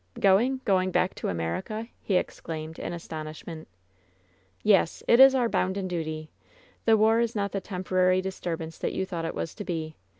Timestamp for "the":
6.85-6.97, 7.51-7.61